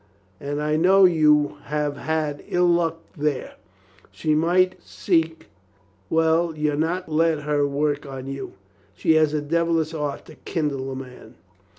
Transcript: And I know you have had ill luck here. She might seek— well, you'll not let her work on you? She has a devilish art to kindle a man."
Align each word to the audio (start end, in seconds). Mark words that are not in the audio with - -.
And 0.39 0.59
I 0.63 0.77
know 0.77 1.05
you 1.05 1.57
have 1.65 1.95
had 1.97 2.43
ill 2.47 2.65
luck 2.65 2.99
here. 3.19 3.51
She 4.09 4.33
might 4.33 4.81
seek— 4.83 5.45
well, 6.09 6.57
you'll 6.57 6.79
not 6.79 7.07
let 7.07 7.41
her 7.41 7.67
work 7.67 8.07
on 8.07 8.25
you? 8.25 8.53
She 8.95 9.13
has 9.13 9.31
a 9.31 9.41
devilish 9.43 9.93
art 9.93 10.25
to 10.25 10.37
kindle 10.37 10.91
a 10.91 10.95
man." 10.95 11.35